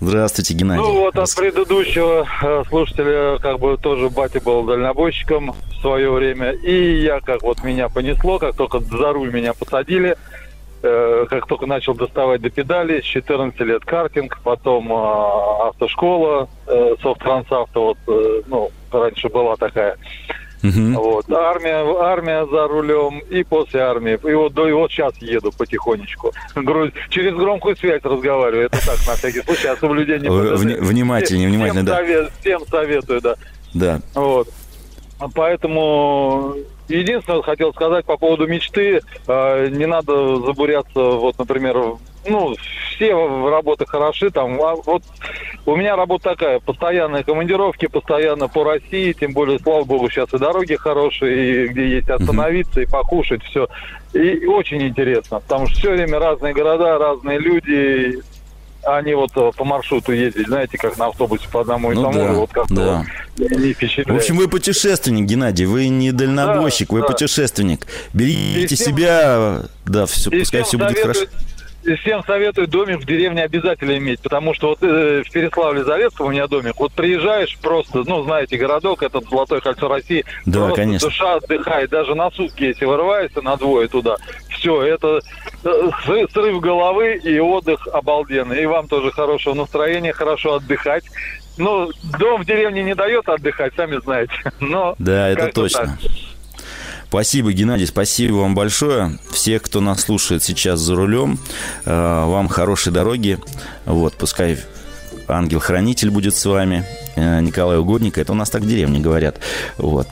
[0.00, 0.82] Здравствуйте, Геннадий.
[0.82, 6.52] Ну вот от предыдущего э, слушателя, как бы тоже батя был дальнобойщиком в свое время,
[6.52, 10.16] и я, как вот меня понесло, как только за руль меня посадили,
[10.82, 16.94] э, как только начал доставать до педали, с 14 лет картинг, потом э, автошкола, э,
[17.02, 19.96] софт-трансавто, вот, э, ну, раньше была такая.
[20.62, 20.94] Мгм.
[20.94, 21.30] Вот.
[21.30, 24.18] Армия, армия за рулем и после армии.
[24.28, 26.32] И вот, и вот сейчас еду потихонечку.
[26.56, 28.66] Гру- Через громкую связь разговариваю.
[28.66, 30.60] Это так, на всякий случай, о соблюдении Вы ПДД.
[30.64, 31.96] вни- внимательнее, внимательно, да.
[31.98, 33.34] совет- всем советую, да.
[33.72, 34.00] Да.
[34.16, 34.48] Вот.
[35.20, 36.54] А Поэтому
[36.88, 41.96] единственное, хотел сказать по поводу мечты, э, не надо забуряться, вот, например,
[42.26, 42.54] ну,
[42.90, 43.12] все
[43.48, 45.02] работы хороши, там, а вот
[45.66, 50.38] у меня работа такая, постоянные командировки, постоянно по России, тем более, слава богу, сейчас и
[50.38, 53.68] дороги хорошие, и где есть остановиться, и покушать, все.
[54.14, 58.20] И очень интересно, потому что все время разные города, разные люди,
[58.96, 62.14] они вот э, по маршруту ездить, знаете, как на автобусе по одному и Ну тому,
[62.18, 63.04] да, вот как-то да.
[63.36, 64.20] вот не В впечатляет.
[64.22, 67.06] общем, вы путешественник, Геннадий, вы не дальнобойщик, Да, вы да.
[67.08, 67.86] путешественник.
[68.14, 71.20] Берегите И всем- себя, да, все, И пускай все будет хорошо.
[71.82, 76.46] Всем советую домик в деревне обязательно иметь, потому что вот э, в Переславле-Зарецком у меня
[76.46, 76.74] домик.
[76.78, 80.24] Вот приезжаешь просто, ну, знаете, городок, этот Золотое кольцо России.
[80.46, 81.08] Да, просто конечно.
[81.08, 84.16] душа отдыхает, даже на сутки, если вырываешься на двое туда.
[84.48, 85.20] Все, это
[85.64, 85.90] э,
[86.32, 88.62] срыв, головы и отдых обалденный.
[88.62, 91.04] И вам тоже хорошего настроения, хорошо отдыхать.
[91.58, 94.32] Ну, дом в деревне не дает отдыхать, сами знаете.
[94.60, 95.80] Но Да, это точно.
[95.80, 96.10] так.
[97.08, 99.18] Спасибо, Геннадий, спасибо вам большое.
[99.30, 101.38] Всех, кто нас слушает сейчас за рулем,
[101.86, 103.38] э, вам хорошей дороги.
[103.86, 104.58] Вот, пускай
[105.26, 106.84] ангел-хранитель будет с вами,
[107.16, 108.18] э, Николай Угодник.
[108.18, 109.38] Это у нас так в деревне говорят.
[109.78, 110.06] Вот.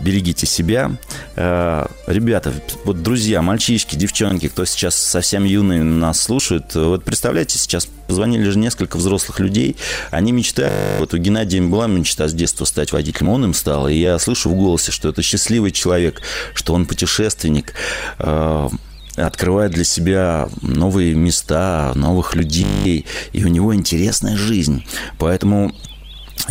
[0.00, 0.92] Берегите себя.
[1.36, 7.86] Э, Ребята, вот друзья, мальчишки, девчонки, кто сейчас совсем юные нас слушают, вот представляете, сейчас
[8.06, 9.76] позвонили же несколько взрослых людей,
[10.10, 13.94] они мечтают, вот у Геннадия была мечта с детства стать водителем, он им стал, и
[13.94, 16.22] я слышу в голосе, что это счастливый человек,
[16.54, 17.74] что он путешественник,
[18.18, 18.68] э,
[19.16, 24.84] открывает для себя новые места, новых людей, и у него интересная жизнь.
[25.18, 25.74] Поэтому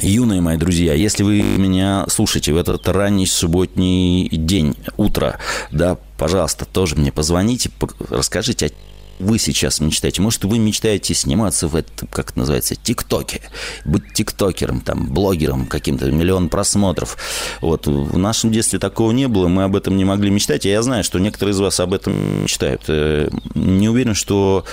[0.02, 5.39] Юные мои друзья, если вы меня слушаете в этот ранний субботний день, утро,
[5.71, 7.71] да, пожалуйста, тоже мне позвоните,
[8.10, 8.71] расскажите,
[9.19, 10.21] вы сейчас мечтаете?
[10.21, 13.41] Может, вы мечтаете сниматься в этом, как это называется, ТикТоке?
[13.84, 17.17] Быть тиктокером, там, блогером, каким-то миллион просмотров.
[17.62, 17.88] Вот.
[17.88, 20.65] В нашем детстве такого не было, мы об этом не могли мечтать.
[20.65, 22.84] И я знаю, что некоторые из вас об этом мечтают.
[22.88, 24.65] Э, не уверен, что...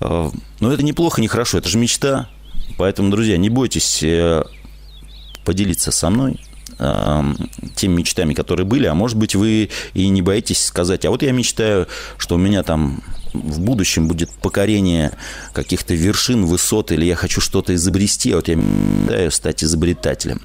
[0.00, 2.28] Э, Но ну, это неплохо, не хорошо, это же мечта.
[2.76, 4.44] Поэтому, друзья, не бойтесь э,
[5.44, 6.40] поделиться со мной
[7.76, 11.30] теми мечтами, которые были, а может быть, вы и не боитесь сказать, а вот я
[11.30, 15.12] мечтаю, что у меня там в будущем будет покорение
[15.52, 20.40] каких-то вершин, высот, или я хочу что-то изобрести, а вот я мечтаю стать изобретателем.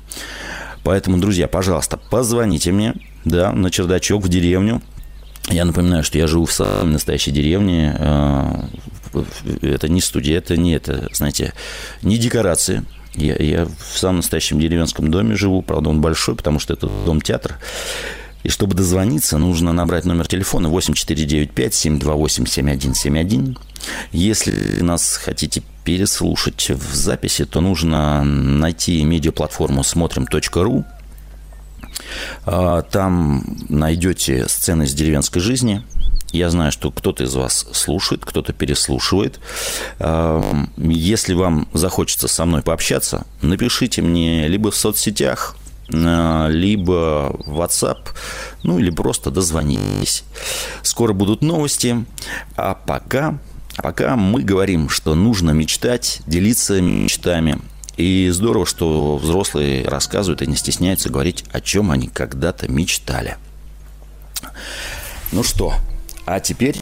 [0.83, 2.93] Поэтому, друзья, пожалуйста, позвоните мне,
[3.25, 4.81] да, на чердачок в деревню.
[5.49, 7.97] Я напоминаю, что я живу в самой настоящей деревне.
[9.61, 11.53] Это не студия, это не это, знаете,
[12.01, 12.83] не декорации.
[13.15, 17.57] Я, я в самом настоящем деревенском доме живу, правда, он большой, потому что это дом-театр.
[18.43, 23.57] И чтобы дозвониться, нужно набрать номер телефона 8495-728-7171.
[24.11, 30.85] Если нас хотите переслушать в записи, то нужно найти медиаплатформу смотрим.ру.
[32.45, 35.83] А, там найдете сцены из деревенской жизни.
[36.31, 39.39] Я знаю, что кто-то из вас слушает, кто-то переслушивает.
[39.99, 40.43] А,
[40.77, 45.55] если вам захочется со мной пообщаться, напишите мне либо в соцсетях,
[45.89, 48.09] Э, либо WhatsApp,
[48.63, 50.23] ну или просто дозвонились.
[50.81, 52.05] Скоро будут новости,
[52.55, 53.39] а пока,
[53.77, 57.59] а пока мы говорим, что нужно мечтать, делиться мечтами.
[57.97, 63.37] И здорово, что взрослые рассказывают и не стесняются говорить, о чем они когда-то мечтали.
[65.31, 65.73] Ну что,
[66.25, 66.77] а теперь,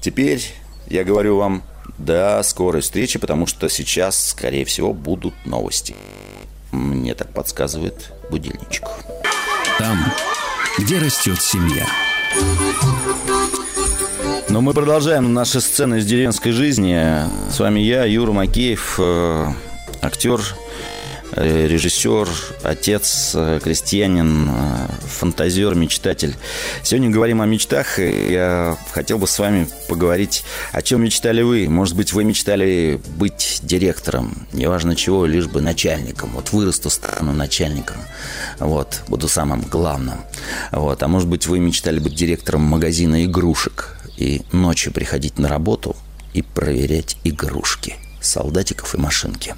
[0.00, 0.42] теперь
[0.88, 1.62] я говорю вам
[1.98, 5.94] до скорой встречи, потому что сейчас, скорее всего, будут новости.
[6.72, 8.84] Мне так подсказывает будильничек.
[9.78, 10.12] Там,
[10.78, 11.86] где растет семья.
[14.48, 16.98] Но мы продолжаем наши сцены из деревенской жизни.
[17.50, 19.48] С вами я, Юра Макеев, э,
[20.06, 20.40] актер,
[21.32, 22.28] Э, режиссер,
[22.62, 26.36] отец, э, крестьянин, э, фантазер, мечтатель.
[26.84, 27.98] Сегодня говорим о мечтах.
[27.98, 31.68] Я хотел бы с вами поговорить, о чем мечтали вы.
[31.68, 36.30] Может быть, вы мечтали быть директором, неважно чего, лишь бы начальником.
[36.32, 37.96] Вот вырасту, стану начальником.
[38.60, 40.20] Вот, буду самым главным.
[40.70, 41.02] Вот.
[41.02, 45.96] А может быть, вы мечтали быть директором магазина игрушек и ночью приходить на работу
[46.34, 49.54] и проверять игрушки– солдатиков и машинки.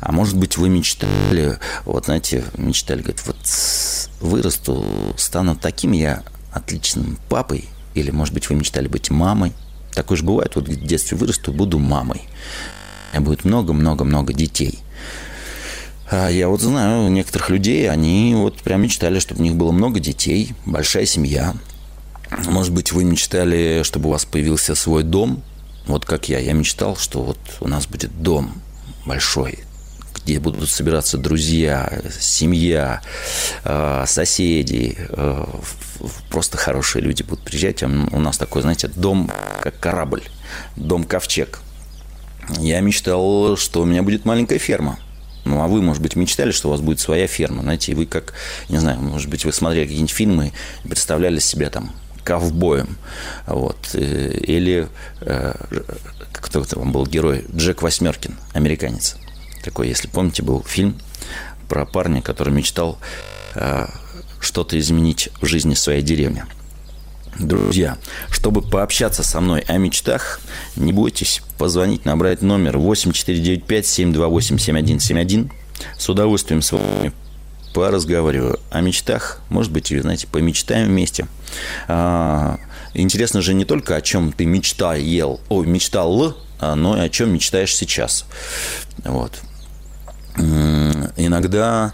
[0.00, 3.36] А может быть, вы мечтали, вот знаете, мечтали, говорит, вот
[4.20, 4.84] вырасту,
[5.16, 6.22] стану таким я
[6.52, 9.52] отличным папой, или, может быть, вы мечтали быть мамой.
[9.92, 12.22] Такое же бывает, вот в детстве вырасту, буду мамой.
[13.10, 14.78] У меня будет много-много-много детей.
[16.10, 20.00] А я вот знаю некоторых людей, они вот прям мечтали, чтобы у них было много
[20.00, 21.54] детей, большая семья.
[22.46, 25.42] Может быть, вы мечтали, чтобы у вас появился свой дом,
[25.88, 26.38] вот как я.
[26.38, 28.52] Я мечтал, что вот у нас будет дом
[29.06, 29.60] большой,
[30.22, 33.00] где будут собираться друзья, семья,
[33.64, 35.46] э, соседи, э,
[36.30, 37.82] просто хорошие люди будут приезжать.
[37.82, 39.30] У нас такой, знаете, дом
[39.62, 40.22] как корабль,
[40.76, 41.60] дом ковчег.
[42.58, 44.98] Я мечтал, что у меня будет маленькая ферма.
[45.44, 48.04] Ну, а вы, может быть, мечтали, что у вас будет своя ферма, знаете, и вы
[48.04, 48.34] как,
[48.68, 50.52] не знаю, может быть, вы смотрели какие-нибудь фильмы
[50.84, 51.94] и представляли себя там
[52.28, 52.98] ковбоем.
[53.46, 53.94] Вот.
[53.94, 54.88] Э, или
[55.22, 55.54] э,
[56.30, 57.46] кто там был герой?
[57.56, 59.16] Джек Восьмеркин, американец.
[59.64, 61.00] Такой, если помните, был фильм
[61.70, 62.98] про парня, который мечтал
[63.54, 63.86] э,
[64.40, 66.44] что-то изменить в жизни своей деревни.
[67.38, 67.96] Друзья,
[68.30, 70.40] чтобы пообщаться со мной о мечтах,
[70.76, 75.50] не бойтесь позвонить, набрать номер 8495-728-7171.
[75.96, 77.14] С удовольствием с вами
[77.78, 79.38] поразговариваю о мечтах.
[79.50, 81.28] Может быть, знаете, помечтаем вместе.
[81.86, 82.58] А,
[82.92, 84.96] интересно же не только о чем ты мечтал,
[85.48, 88.24] о, мечтал, а, но и о чем мечтаешь сейчас.
[89.04, 89.30] Вот.
[90.36, 91.92] Иногда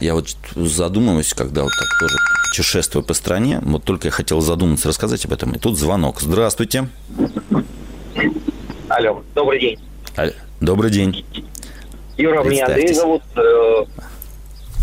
[0.00, 2.14] я вот задумываюсь, когда вот так тоже
[2.50, 6.20] путешествую по стране, вот только я хотел задуматься, рассказать об этом, и тут звонок.
[6.20, 6.88] Здравствуйте.
[8.88, 9.78] Алло, добрый день.
[10.14, 11.24] Алло, добрый день.
[12.18, 13.22] Юра, меня Андрей зовут.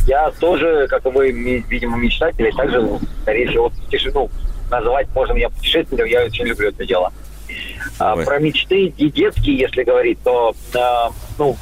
[0.09, 2.83] Я тоже, как и вы, видимо, мечтатель, и также,
[3.21, 4.27] скорее всего, тишину
[4.71, 7.13] называть можно меня путешественником, я очень люблю это дело.
[7.99, 11.55] А, про мечты и детские, если говорить, то, а, ну,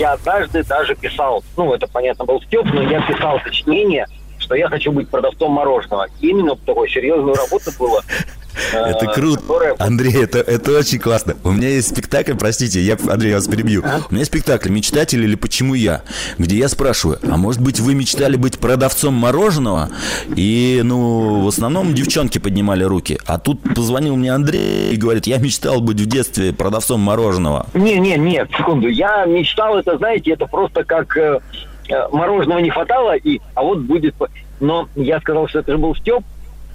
[0.00, 4.08] я однажды даже писал, ну, это, понятно, был Степ, но я писал сочинение,
[4.44, 6.06] что я хочу быть продавцом мороженого.
[6.20, 8.02] Именно такой серьезную работу было.
[8.72, 9.42] Это круто.
[9.78, 11.34] Андрей, это, это очень классно.
[11.42, 13.82] У меня есть спектакль, простите, я, Андрей, я вас перебью.
[13.84, 14.00] А?
[14.08, 16.02] У меня есть спектакль «Мечтатель» или «Почему я?»,
[16.38, 19.90] где я спрашиваю, а может быть вы мечтали быть продавцом мороженого?
[20.36, 23.18] И, ну, в основном девчонки поднимали руки.
[23.26, 27.66] А тут позвонил мне Андрей и говорит, я мечтал быть в детстве продавцом мороженого.
[27.74, 28.88] Не, не, нет, секунду.
[28.88, 31.73] Я мечтал, это, знаете, это просто как э, э
[32.12, 34.14] мороженого не хватало, и, а вот будет...
[34.60, 36.22] Но я сказал, что это же был Степ,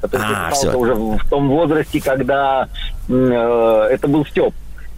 [0.02, 0.72] который а, все.
[0.78, 2.68] уже в том возрасте, когда
[3.08, 4.54] э, это был Степ.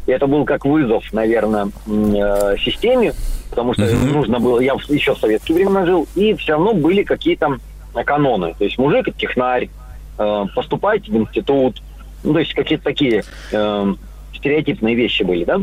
[0.08, 3.14] И это был как вызов, наверное, э, системе,
[3.50, 4.14] потому что mm-hmm.
[4.14, 7.58] нужно было, я еще в советские времена жил, и все равно были какие-то
[8.06, 8.56] каноны.
[8.58, 9.70] То есть мужик– технарь,
[10.18, 11.82] э, поступать в институт,
[12.24, 13.94] ну, то есть какие-то такие э,
[14.36, 15.60] стереотипные вещи были, да?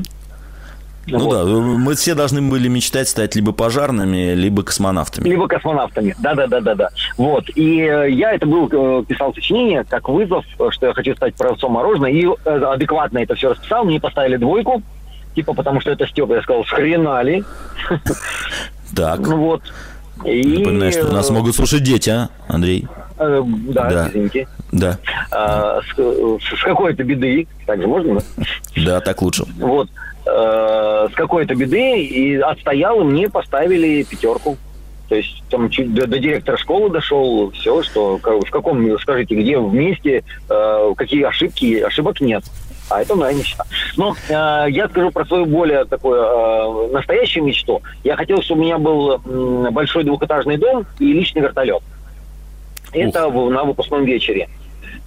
[1.11, 1.33] Ну вот.
[1.33, 5.29] да, мы все должны были мечтать стать либо пожарными, либо космонавтами.
[5.29, 6.91] Либо космонавтами, да-да-да-да-да.
[7.17, 11.35] Вот, и э, я это был, э, писал сочинение как вызов, что я хочу стать
[11.35, 14.83] продавцом мороженого, и э, адекватно это все расписал, мне поставили двойку,
[15.35, 17.45] типа потому что это Степа, я сказал, схренали.
[18.95, 19.21] Так.
[19.21, 19.63] Ну вот.
[20.25, 20.59] И...
[20.59, 22.89] Напоминаю, что нас могут слушать дети, а, Андрей?
[23.19, 24.49] Э, да, да, извините.
[24.73, 24.99] Да.
[25.31, 28.45] А, с, с какой-то беды, так же можно, да?
[28.85, 29.45] Да, так лучше.
[29.59, 29.89] Вот.
[30.31, 34.57] Э, с какой-то беды и отстоял, и мне поставили пятерку.
[35.09, 39.59] То есть там чуть до, до директора школы дошел, все, что в каком, скажите, где
[39.59, 42.45] вместе, э, какие ошибки, ошибок нет.
[42.91, 43.65] А это моя мечта.
[43.97, 47.81] Но э, я скажу про свою более такую э, настоящую мечту.
[48.05, 51.83] Я хотел, чтобы у меня был э, большой двухэтажный дом и личный вертолет.
[52.93, 54.49] Это в, на выпускном вечере.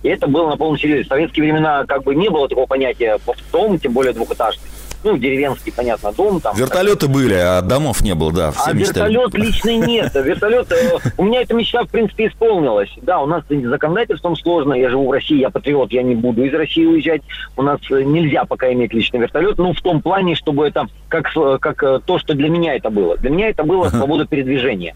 [0.01, 1.03] И это было на полном серьезе.
[1.03, 3.19] В советские времена как бы не было такого понятия
[3.51, 4.63] дом, тем более двухэтажный
[5.03, 6.55] ну, деревенский, понятно, дом там.
[6.55, 9.13] Вертолеты были, а домов не было, да, А мечтали.
[9.13, 10.13] вертолет личный нет.
[10.13, 12.89] Вертолет, э, у меня эта мечта, в принципе, исполнилась.
[13.01, 16.53] Да, у нас законодательством сложно, я живу в России, я патриот, я не буду из
[16.53, 17.21] России уезжать.
[17.57, 21.31] У нас э, нельзя пока иметь личный вертолет, ну, в том плане, чтобы это, как,
[21.59, 23.17] как э, то, что для меня это было.
[23.17, 24.95] Для меня это было свобода передвижения.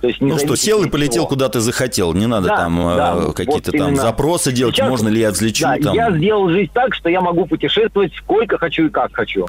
[0.00, 2.14] То есть ну что, сел и полетел, куда ты захотел.
[2.14, 4.02] Не надо да, там да, какие-то вот там именно.
[4.02, 5.64] запросы делать, Сейчас, можно ли я взлечу.
[5.64, 5.94] Да, там.
[5.94, 9.46] я сделал жизнь так, что я могу путешествовать сколько хочу и как хочу.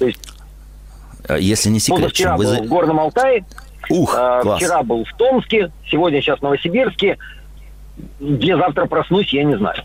[0.00, 0.18] То есть...
[1.28, 2.62] А если не секрет, чем вы...
[2.62, 3.44] в Горном Алтае,
[3.90, 4.58] Ух, а, класс.
[4.60, 7.16] вчера был в Томске, сегодня сейчас в Новосибирске.
[8.20, 9.82] Где завтра проснусь, я не знаю.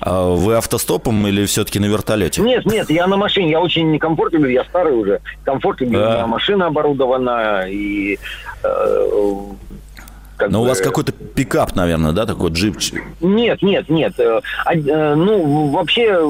[0.00, 2.42] А вы автостопом или все-таки на вертолете?
[2.42, 3.50] Нет, нет, я на машине.
[3.50, 5.20] Я очень некомфорт люблю, я старый уже.
[5.44, 6.00] Комфорт люблю.
[6.02, 6.26] А.
[6.26, 8.18] Машина оборудована и...
[8.62, 9.08] Э,
[10.36, 10.66] как Но бы...
[10.66, 12.76] у вас какой-то пикап, наверное, да, такой джип?
[13.20, 14.18] Нет, нет, нет.
[14.20, 14.40] Э,
[14.72, 16.20] э, ну, вообще,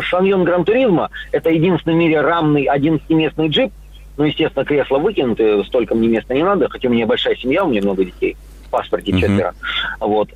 [0.00, 3.72] Шаньон Гран Туризма– это единственный в мире рамный 11-местный джип.
[4.16, 7.68] Ну, естественно, кресло выкинуты, столько мне места не надо, хотя у меня большая семья, у
[7.68, 9.52] меня много детей, в паспорте четверо.
[10.00, 10.06] Uh-huh.
[10.08, 10.30] Вот.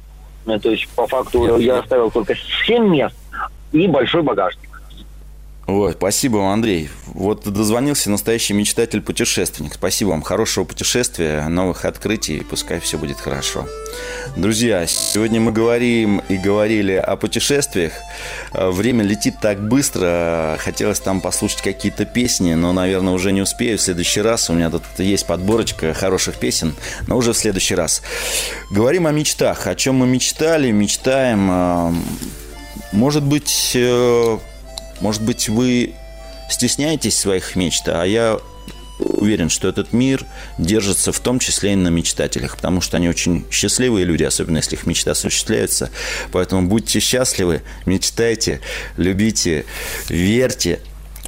[0.47, 2.35] Э, то есть, по факту, я оставил только
[2.67, 3.17] 7 мест
[3.73, 4.70] и большой багажник.
[5.73, 6.91] Ой, спасибо вам, Андрей.
[7.07, 9.75] Вот дозвонился настоящий мечтатель-путешественник.
[9.75, 10.23] Спасибо вам.
[10.23, 12.41] Хорошего путешествия, новых открытий.
[12.41, 13.69] Пускай все будет хорошо.
[14.37, 17.93] Друзья, сегодня мы говорим и говорили о путешествиях.
[18.53, 20.57] Э, время летит так быстро.
[20.59, 23.79] Хотелось там послушать какие-то песни, но, наверное, уже не успею.
[23.79, 26.75] В следующий раз у меня тут есть подборочка хороших песен,
[27.07, 28.03] но уже в следующий раз.
[28.73, 29.69] Говорим о мечтах.
[29.69, 31.49] О чем мы мечтали, мечтаем.
[31.49, 31.93] Э,
[32.91, 34.39] может быть, э,
[35.01, 35.95] может быть, вы
[36.49, 38.39] стесняетесь своих мечт, а я
[38.99, 40.27] уверен, что этот мир
[40.59, 44.77] держится в том числе и на мечтателях, потому что они очень счастливые люди, особенно если
[44.77, 45.91] их мечты осуществляются.
[46.33, 48.61] Поэтому будьте счастливы, мечтайте,
[48.97, 49.65] любите,
[50.09, 50.81] верьте,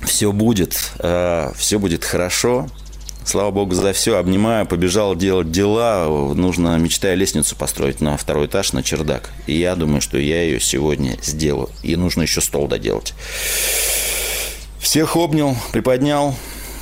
[0.05, 2.68] все будет, э, все будет хорошо.
[3.25, 4.16] Слава богу за все.
[4.16, 6.07] Обнимаю, побежал делать дела.
[6.35, 9.31] Нужно, мечтая лестницу построить на второй этаж, на чердак.
[9.47, 11.70] И я думаю, что я ее сегодня сделаю.
[11.83, 13.14] И нужно еще стол доделать.
[14.79, 16.35] Всех обнял, приподнял,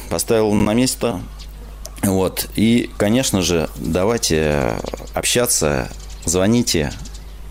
[0.08, 1.20] поставил на место.
[2.02, 2.48] Вот.
[2.56, 4.78] И, конечно же, давайте
[5.14, 5.90] общаться,
[6.24, 6.92] звоните.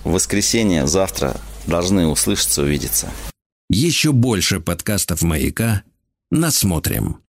[0.04, 1.36] В воскресенье, завтра
[1.68, 3.10] должны услышаться, увидеться.
[3.70, 5.84] Еще больше подкастов «Маяка»
[6.32, 7.22] насмотрим.